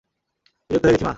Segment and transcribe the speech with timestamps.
[0.69, 1.09] বিরক্ত হয়ে গেছি, মা!